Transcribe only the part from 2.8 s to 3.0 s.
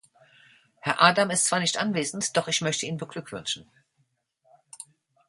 ihn